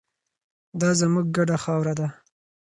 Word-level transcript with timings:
دا 0.79 0.89
زموږ 0.99 1.25
ګډه 1.37 1.57
خاوره 1.63 1.93
ده. 1.99 2.07